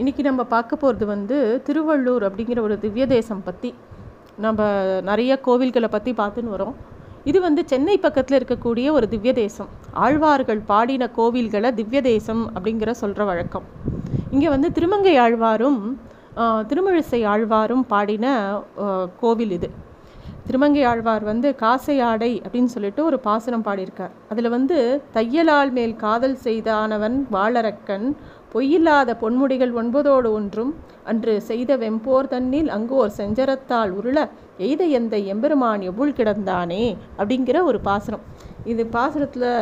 [0.00, 3.70] இன்றைக்கி நம்ம பார்க்க போகிறது வந்து திருவள்ளூர் அப்படிங்கிற ஒரு திவ்ய தேசம் பற்றி
[4.38, 4.60] நம்ம
[5.00, 6.76] நிறைய கோவில்களை பற்றி பார்த்துன்னு வரோம்.
[7.24, 9.70] இது வந்து சென்னை பக்கத்தில் இருக்கக்கூடிய ஒரு திவ்ய தேசம்
[10.04, 13.66] ஆழ்வார்கள் பாடின கோவில்களை திவ்ய தேசம் அப்படிங்கிற சொல்கிற வழக்கம்.
[14.30, 15.80] இங்கே வந்து திருமங்கை ஆழ்வாரும்
[16.36, 16.64] ஆஹ்,
[17.34, 18.26] ஆழ்வாரும் பாடின
[19.20, 19.68] கோவில் இது.
[20.46, 24.14] திருமங்கை ஆழ்வார் வந்து காசை ஆடை அப்படின்னு சொல்லிட்டு ஒரு பாசனம் பாடியிருக்கார்.
[24.28, 24.78] அதில் வந்து
[25.14, 28.06] தையலால் மேல் காதல் செய்தானவன் வாழரக்கன்
[28.52, 30.70] பொய்யில்லாத பொன்முடிகள் ஒன்பதோடு ஒன்றும்.
[31.10, 34.18] அன்று செய்த வெம்போர் தன்னில் அங்கோர் செஞ்சரத்தால் உருள
[34.66, 36.84] எய்த எந்த எம்பெருமான் எவ்வுள் கிடந்தானே?
[37.18, 38.24] அப்படிங்கிற ஒரு பாசனம்
[38.72, 39.52] இது பாசுரத்தில்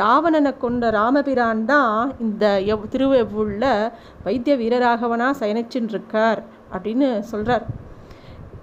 [0.00, 3.64] ராவணனை கொண்ட ராமபிரான் தான் இந்த எவ் திருவெவ்வுள்ள
[4.26, 6.42] வைத்திய வீரராகவனா சயனிச்சின்ருக்கார்
[6.74, 7.64] அப்படின்னு சொல்கிறார்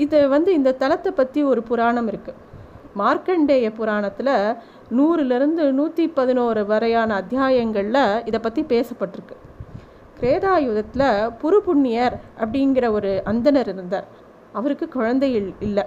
[0.04, 2.40] இது வந்து இந்த தலத்தை பற்றி ஒரு புராணம் இருக்குது
[3.02, 4.36] மார்க்கண்டேய புராணத்தில்
[4.98, 9.36] நூறுலேருந்து நூற்றி பதினோரு வரையான அத்தியாயங்களில் இதை பற்றி பேசப்பட்டிருக்கு.
[10.24, 14.06] கிரேதாயுதத்தில் புருபுண்ணியர் அப்படிங்கிற ஒரு அந்தனர் இருந்தார்.
[14.54, 15.84] அவருக்கு குழந்தை இல்- இல்லை.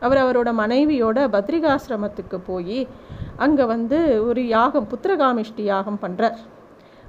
[0.00, 2.88] அவர் அவரோட மனைவியோட பத்ரிகாசிரமத்துக்கு போய்
[3.36, 6.36] அங்கே வந்து ஒரு யாகம் புத்திரகாமிஷ்டி யாகம் பண்ணுறார்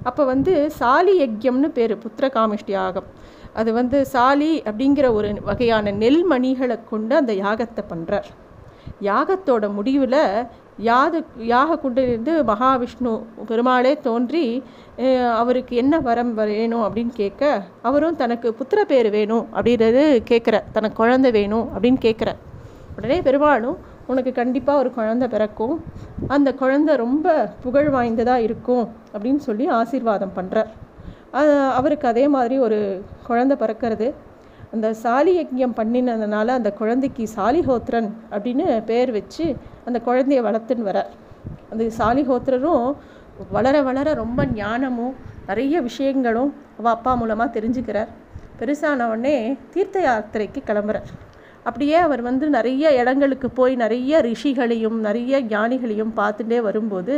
[0.02, 3.04] அப்போ வந்து சாலி யஜ்யம்னு பேர் புத்திரகாமிஷ்டி யாகம்.
[3.52, 8.24] அது வந்து சாலி அப்படிங்கிற ஒரு வகையான நெல்மணிகளை கொண்டு அந்த யாகத்தை பண்ணுறார்
[9.02, 10.46] யாகத்தோட முடிவில்
[10.78, 13.12] யாது யாக குண்டிலிருந்து மகாவிஷ்ணு
[13.46, 14.62] பெருமாளே தோன்றி
[15.34, 16.82] அவருக்கு என்ன வரம் வேணும்?
[16.82, 22.30] அப்படின்னு கேட்க அவரும் தனக்கு புத்திர பேர் வேணும் அப்படின்றது கேட்குற தனக்கு குழந்தை வேணும் அப்படின்னு கேட்குற.
[22.96, 25.84] உடனே பெருமாளும் உனக்கு கண்டிப்பாக ஒரு குழந்தை பிறக்கும்.
[26.28, 30.70] அந்த குழந்தை ரொம்ப புகழ் வாய்ந்ததாக இருக்கும் அப்படின்னு சொல்லி ஆசீர்வாதம் பண்ணுறார்
[31.70, 34.12] அவருக்கு அதே மாதிரி ஒரு குழந்தை பிறக்கிறது.
[34.72, 41.00] அந்த சாலி யஜ்யம் பண்ணினதுனால அந்த குழந்தைக்கு சாலிஹோத்ரன் அப்படின்னு பேர் வச்சு அந்த குழந்தைய வளர்த்துன்னு வர.
[41.72, 42.86] அந்த சாலிஹோத்திரரும்
[43.56, 45.14] வளர வளர ரொம்ப ஞானமும்
[45.48, 48.10] நிறைய விஷயங்களும் அவள் அப்பா மூலமாக தெரிஞ்சுக்கிறார்.
[48.58, 49.36] பெருசான உடனே
[49.74, 51.08] தீர்த்த யாத்திரைக்கு கிளம்புறார்.
[51.68, 57.14] அப்படியே அவர் வந்து நிறைய இடங்களுக்கு போய் நிறைய ரிஷிகளையும் நிறைய ஞானிகளையும் பார்த்துட்டே வரும்போது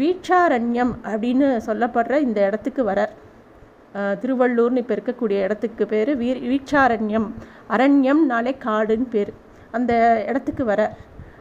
[0.00, 3.12] வீட்சாரண்யம் அப்படின்னு சொல்லப்படுற இந்த இடத்துக்கு வரார்.
[4.22, 7.28] திருவள்ளூர்னு இப்போ இருக்கக்கூடிய இடத்துக்கு பேர் வீ வீட்சாரண்யம்
[7.74, 9.32] அரண்யம்னாலே காடுன்னு பேர்.
[9.76, 9.92] அந்த
[10.30, 10.80] இடத்துக்கு வர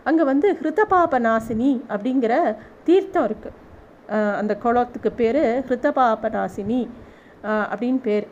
[0.07, 2.33] அங்கே வந்து ஹிருதபாபநாசினி அப்படிங்கிற
[2.87, 3.61] தீர்த்தம் இருக்குது
[4.39, 6.81] அந்த குளத்துக்கு பேர் ஹிருதபாப நாசினி
[7.71, 8.25] அப்படின்னு பேர்.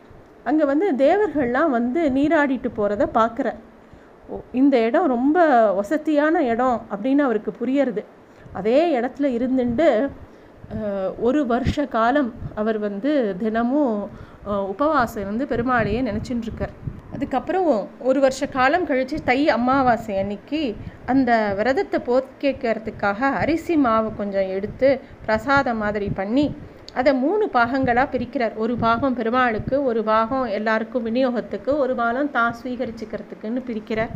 [0.50, 3.48] அங்கே வந்து தேவர்கள்லாம் வந்து நீராடிட்டு போகிறத பார்க்குற
[4.62, 5.38] இந்த இடம் ரொம்ப
[5.80, 8.04] வசதியான இடம் அப்படின்னு அவருக்கு புரியறது.
[8.60, 9.90] அதே இடத்துல இருந்துட்டு
[11.28, 13.12] ஒரு வருஷ காலம் அவர் வந்து
[13.42, 13.98] தினமும்
[14.74, 16.74] உபவாசம் வந்து பெருமாளையே நினச்சிட்டுருக்கார்
[17.16, 17.68] அதுக்கப்புறம்
[18.10, 20.62] ஒரு வருஷ காலம் கழித்து தை அமாவாசை அன்னைக்கு
[21.12, 24.90] அந்த விரதத்தை போக்கேக்கிறதுக்காக அரிசி மாவு கொஞ்சம் எடுத்து
[25.26, 26.46] பிரசாதம் மாதிரி பண்ணி
[27.00, 28.56] அதை மூணு பாகங்களாக பிரிக்கிறார்.
[28.64, 34.12] ஒரு பாகம் பெருமாளுக்கு ஒரு பாகம் எல்லாருக்கும் விநியோகத்துக்கு ஒரு பாகம் தான் சுவீகரிச்சுக்கிறதுக்குன்னு பிரிக்கிறார்.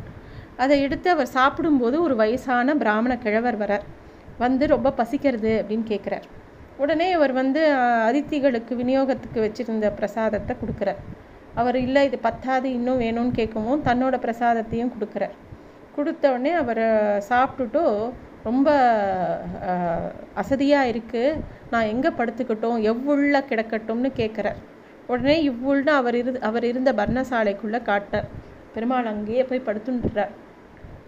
[0.64, 3.86] அதை எடுத்து அவர் சாப்பிடும்போது ஒரு வயசான பிராமண கிழவர் வரார்.
[4.44, 6.28] வந்து ரொம்ப பசிக்கிறது அப்படின்னு கேட்குறார்.
[6.84, 7.62] உடனே அவர் வந்து
[8.10, 11.00] அதித்திகளுக்கு விநியோகத்துக்கு வச்சுருந்த பிரசாதத்தை கொடுக்குறார்.
[11.62, 15.36] அவர் இல்லை இது பத்தாது இன்னும் வேணும்னு கேட்கவும் தன்னோட பிரசாதத்தையும் கொடுக்குறார்.
[15.96, 16.86] கொடுத்த உடனே அவர்
[17.30, 17.84] சாப்பிட்டுட்டு
[18.48, 18.70] ரொம்ப
[20.42, 21.40] அசதியாக இருக்குது
[21.72, 22.78] நான் எங்கே படுத்துக்கட்டும்?
[22.92, 24.60] எவ்வுள்ள கிடக்கட்டும்னு கேட்குறார்.
[25.12, 28.28] உடனே இவ்வுள்னு அவர் இரு அவர் இருந்த பர்ணசாலைக்குள்ளே காட்டார்
[28.76, 30.34] பெருமாள் அங்கேயே போய் படுத்துன்றார்.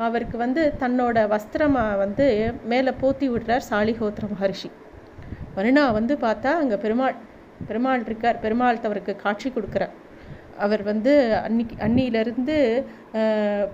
[0.08, 2.26] அவருக்கு வந்து தன்னோட வஸ்திரமா வந்து
[2.72, 4.70] மேலே போத்தி விடுறார் சாலிஹோத்திர மகர்ஷி.
[5.56, 7.18] வருணா வந்து பார்த்தா அங்கே பெருமாள்
[7.70, 8.38] பெருமாள் இருக்கார்.
[8.44, 9.96] பெருமாள் அவருக்கு காட்சி கொடுக்குறார்.
[10.66, 11.12] அவர் வந்து
[11.46, 12.56] அன்னிக்கு அன்னியிலிருந்து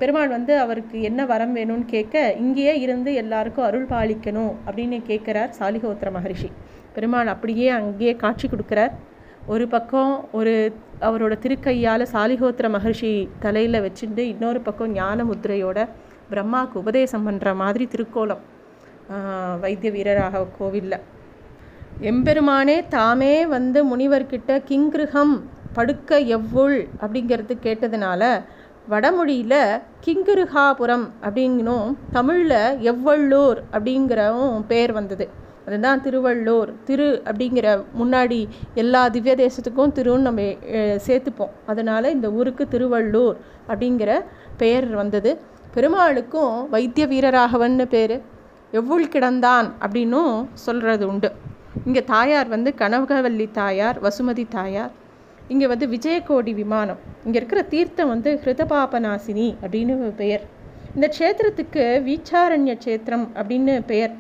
[0.02, 6.12] பெருமாள் வந்து அவருக்கு என்ன வரம் வேணும்னு கேட்க இங்கேயே இருந்து எல்லாருக்கும் அருள் பாலிக்கணும் அப்படின்னு கேட்குறார் சாலிகோத்திர
[6.18, 6.50] மகரிஷி.
[6.96, 8.94] பெருமாள் அப்படியே அங்கேயே காட்சி கொடுக்குறார்.
[9.54, 10.54] ஒரு பக்கம் ஒரு
[11.08, 13.12] அவரோட திருக்கையால் சாலிகோத்திர மகர்ஷி
[13.46, 15.80] தலையில் வச்சுட்டு இன்னொரு பக்கம் ஞான முத்திரையோட
[16.32, 18.44] பிரம்மாவுக்கு உபதேசம் பண்ணுற மாதிரி திருக்கோலம்
[19.64, 21.04] வைத்திய வீரராக கோவிலில்.
[22.12, 25.36] எம்பெருமானே தாமே வந்து முனிவர்கிட்ட கிங்கிருகம்
[25.78, 28.24] படுக்க எவ்வுள் அப்படிங்கிறது கேட்டதுனால
[28.92, 29.62] வடமொழியில்
[30.06, 32.60] கிங்கிருகாபுரம் அப்படிங்கணும் தமிழில்
[32.92, 35.26] எவ்வள்ளூர் அப்படிங்கிறவும் பேர் வந்தது.
[35.68, 37.68] அதுதான் திருவள்ளூர் திரு அப்படிங்கிற
[38.00, 38.40] முன்னாடி
[38.82, 40.42] எல்லா திவ்ய தேசத்துக்கும் திருன்னு நம்ம
[41.08, 41.54] சேர்த்துப்போம்.
[41.66, 43.38] அதனால் இந்த ஊருக்கு திருவள்ளூர்
[43.68, 44.12] அப்படிங்கிற
[44.58, 45.32] பெயர் வந்தது.
[45.76, 48.16] பெருமாளுக்கும் வைத்திய வீரராகவன்னு பேர்.
[48.80, 50.36] எவ்வுள் கிடந்தான் அப்படின்னும்
[50.66, 51.32] சொல்கிறது உண்டு.
[51.86, 54.94] இங்கே தாயார் வந்து கனகவல்லி தாயார் வசுமதி தாயார்
[55.54, 57.00] இங்கே வந்து விஜயகோடி விமானம்.
[57.26, 60.44] இங்கே இருக்கிற தீர்த்தம் வந்து ஹிருதபாபநாசினி அப்படின்னு பெயர்.
[60.96, 64.14] இந்த க்ஷேத்திரத்துக்கு வீச்சாரண்ய க்ஷேத்திரம் அப்படின்னு பெயர்.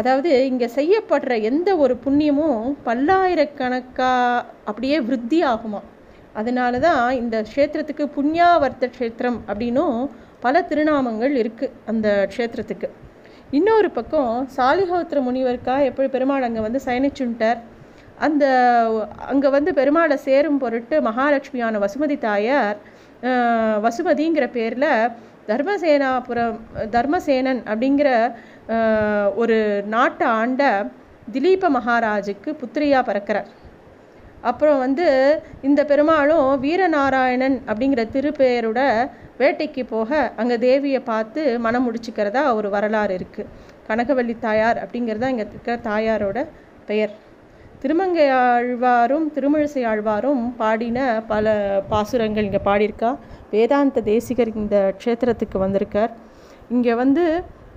[0.00, 5.80] அதாவது இங்கே செய்யப்படுற எந்த ஒரு புண்ணியமும் பல்லாயிரக்கணக்காக அப்படியே விருத்தி ஆகுமா.
[6.40, 9.96] அதனால தான் இந்த க்ஷேத்திரத்துக்கு புண்ணியாவர்த்த க்ஷேத்திரம் அப்படின்னும்
[10.44, 12.88] பல திருநாமங்கள் இருக்குது அந்த க்ஷேத்திரத்துக்கு.
[13.58, 17.60] இன்னொரு பக்கம் சாலிஹோத்திர முனிவருக்காக எப்படி பெருமாள் அங்கே வந்து சயனிச்சுட்டார்?
[18.26, 18.44] அந்த
[19.32, 22.78] அங்கே வந்து பெருமாளை சேரும் பொருட்டு மகாலட்சுமியான வசுமதி தாயார்
[23.86, 24.92] வசுமதிங்கிற பேரில்
[25.50, 26.58] தர்மசேனாபுரம்
[26.94, 28.10] தர்மசேனன் அப்படிங்கிற
[29.42, 29.56] ஒரு
[29.94, 30.62] நாட்டை ஆண்ட
[31.34, 33.48] திலீப மகாராஜுக்கு புத்திரியாக பிறக்கிறார்.
[34.50, 35.06] அப்புறம் வந்து
[35.68, 38.80] இந்த பெருமாளும் வீரநாராயணன் அப்படிங்கிற திருப்பெயரோட
[39.40, 43.50] வேட்டைக்கு போக அங்கே தேவியை பார்த்து மனம் முடிச்சுக்கிறதா ஒரு வரலாறு இருக்குது
[43.88, 46.38] கனகவல்லி தாயார் அப்படிங்கிறதா இங்கே இருக்கிற தாயாரோட
[46.90, 47.12] பெயர்.
[47.82, 50.98] திருமங்கை ஆழ்வாரும் திருமிழிசை ஆழ்வாரும் பாடின
[51.30, 51.52] பல
[51.90, 53.10] பாசுரங்கள் இங்கே பாடியிருக்கா.
[53.52, 56.12] வேதாந்த தேசிகர் இந்த க்ஷேத்திரத்துக்கு வந்திருக்கார்.
[56.74, 57.24] இங்கே வந்து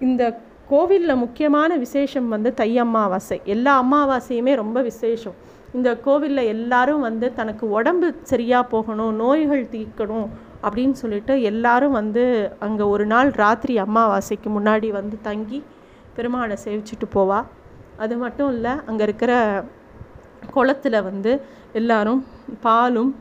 [0.08, 0.24] இந்த
[0.72, 3.38] கோவிலில் முக்கியமான விசேஷம் வந்து தை அமாவாசை.
[3.54, 5.36] எல்லா அமாவாசையுமே ரொம்ப விசேஷம்.
[5.78, 10.28] இந்த கோவிலில் எல்லாரும் வந்து தனக்கு உடம்பு சரியாக போகணும் நோய்கள் தீர்க்கணும்
[10.66, 12.26] அப்படின்னு சொல்லிட்டு எல்லாரும் வந்து
[12.68, 15.62] அங்கே ஒரு நாள் ராத்திரி அமாவாசைக்கு முன்னாடி வந்து தங்கி
[16.18, 17.40] பெருமாளை சேவிச்சுட்டு போவா.
[18.04, 19.32] அது மட்டும் இல்லை அங்கே இருக்கிற
[20.56, 21.32] குளத்தில் வந்து
[21.80, 22.22] எல்லாரும்
[22.66, 23.12] பாலும்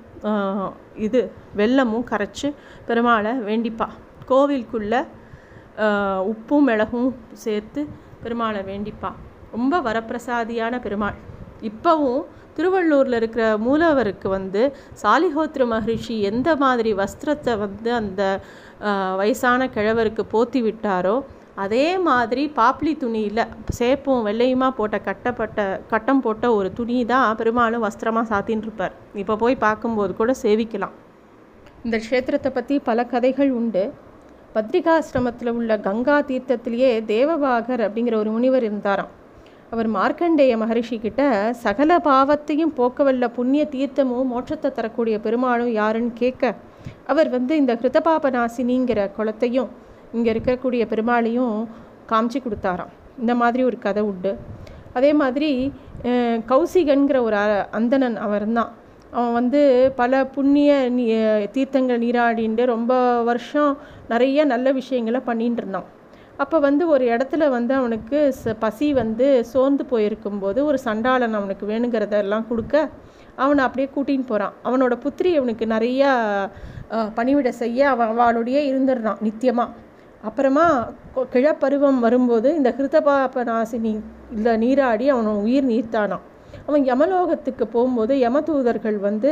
[1.07, 1.21] இது
[1.61, 2.49] வெல்லமும் கரைச்சி
[2.89, 3.89] பெருமாளை வேண்டிப்பா.
[4.31, 5.01] கோவிலுக்குள்ளே
[6.33, 7.11] உப்பும் மிளகும்
[7.45, 7.81] சேர்த்து
[8.25, 9.11] பெருமாளை வேண்டிப்பா.
[9.57, 11.17] ரொம்ப வரப்பிரசாதியான பெருமாள்.
[11.71, 12.23] இப்போவும்
[12.57, 14.63] திருவள்ளூரில் இருக்கிற மூலவருக்கு வந்து
[15.03, 18.23] சாலிஹோத்ர மகரிஷி எந்த மாதிரி வஸ்திரத்தை வந்து அந்த
[19.21, 21.17] வயசான கிழவருக்கு போத்தி விட்டாரோ
[21.57, 23.41] அதே மாதிரி பாப்ளி துணியில்
[23.79, 29.57] சேப்பும் வெள்ளையுமா போட்ட கட்டப்பட்ட கட்டம் போட்ட ஒரு துணி தான் பெருமாளும் வஸ்திரமாக சாத்தின்னு இருப்பார் இப்போ போய்
[29.65, 30.95] பார்க்கும்போது கூட சேவிக்கலாம்.
[31.85, 33.85] இந்த க்ஷேத்திரத்தை பற்றி பல கதைகள் உண்டு.
[34.55, 39.13] பத்ரிகாசிரமத்தில் உள்ள கங்கா தீர்த்தத்திலேயே தேவபாகர் அப்படிங்கிற ஒரு முனிவர் இருந்தாராம்.
[39.73, 41.23] அவர் மார்க்கண்டேய மகரிஷி கிட்ட
[41.67, 46.55] சகல பாவத்தையும் போக்கவல்ல புண்ணிய தீர்த்தமும் மோட்சத்தை தரக்கூடிய பெருமாளும் யாருன்னு கேட்க
[47.07, 49.71] அவர் வந்து இந்த கிருதபாபநாசினிங்கிற குளத்தையும்
[50.17, 51.57] இங்கே இருக்கக்கூடிய பெருமாளையும்
[52.11, 52.93] காமிச்சு கொடுத்தாராம்.
[53.23, 54.33] இந்த மாதிரி ஒரு கதை உண்டு.
[54.99, 55.51] அதே மாதிரி
[56.53, 57.37] கௌசிகன்கிற ஒரு
[57.79, 58.71] அந்தணன் அவர் தான்
[59.17, 59.61] அவன் வந்து
[60.01, 61.05] பல புண்ணிய நீ
[61.57, 62.93] தீர்த்தங்கள் நீராடிண்டு ரொம்ப
[63.23, 63.73] வருஷம்
[64.13, 65.89] நிறைய நல்ல விஷயங்களை பண்ணிட்டு இருந்தான்
[66.43, 68.19] அப்போ வந்து ஒரு இடத்துல வந்து அவனுக்கு
[68.59, 72.85] பசி வந்து சோர்ந்து போயிருக்கும்போது ஒரு சண்டாளன் அவனுக்கு வேணுங்கிறதெல்லாம் கொடுக்க
[73.37, 76.11] அவனை அப்படியே கூட்டின்னு போகிறான் அவனோட புத்திரி அவனுக்கு நிறையா
[77.15, 79.71] பணிவிட செய்ய அவன் அவளுடைய இருந்துடுறான் நித்தியமாக
[80.23, 80.67] அப்புறமா
[81.33, 83.95] கிழப்பருவம் வரும்போது இந்த கிருத்தபாப நாசினி
[84.31, 86.25] இல்லை நீராடி அவன் உயிர் நீர்த்தானான்
[86.67, 89.31] அவன் யமலோகத்துக்கு போகும்போது யமதூதர்கள் வந்து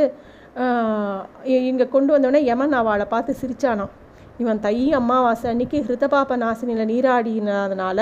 [1.69, 3.91] இங்கே கொண்டு வந்தோடனே யமன் அவளை பார்த்து சிரிச்சானான்
[4.37, 7.99] இவன் தை அமாவாசை அன்னைக்கு ஹிருதபாப நாசினியில் நீராடினதுனால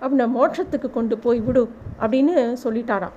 [0.00, 1.64] அவனை மோட்சத்துக்கு கொண்டு போய் விடு
[2.00, 2.34] அப்படின்னு
[2.64, 3.16] சொல்லிட்டாரான்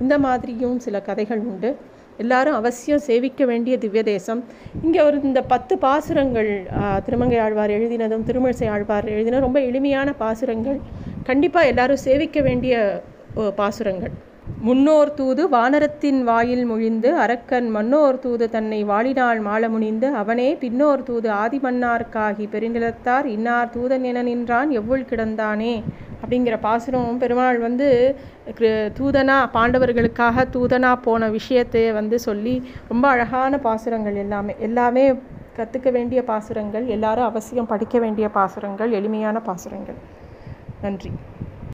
[0.00, 1.70] இந்த மாதிரியும் சில கதைகள் உண்டு.
[2.24, 4.40] எல்லாரும் அவசியம் சேவிக்க வேண்டிய திவ்ய தேசம்.
[4.84, 6.50] இங்கே ஒரு இந்த பத்து பாசுரங்கள்
[7.06, 10.80] திருமங்கை ஆழ்வார் எழுதினதும் திருமிழிசை ஆழ்வார் எழுதினதும் ரொம்ப எளிமையான பாசுரங்கள்.
[11.28, 12.74] கண்டிப்பாக எல்லாரும் சேவிக்க வேண்டிய
[13.60, 14.14] பாசுரங்கள்.
[14.66, 21.28] முன்னோர் தூது வானரத்தின் வாயில் முழிந்து அரக்கன் மன்னோர் தூது தன்னை வாழினால் மாள முனிந்து அவனே பின்னோர் தூது
[21.42, 25.74] ஆதிமன்னார்க்காகி பெருநிலத்தார் இன்னார் தூதன் என நின்றான் எவ்வுள் கிடந்தானே?
[26.28, 27.86] அப்படிங்கிற பாசுரம் பெருமாள் வந்து
[28.98, 32.54] தூதனா பாண்டவர்களுக்காக தூதனா போன விஷயத்தை வந்து சொல்லி
[32.88, 35.04] ரொம்ப அழகான பாசுரங்கள் எல்லாமே எல்லாமே
[35.56, 39.98] கற்றுக்க வேண்டிய பாசுரங்கள் எல்லாரும் அவசியம் படிக்க வேண்டிய பாசுரங்கள் எளிமையான பாசுரங்கள்.
[40.82, 41.12] நன்றி.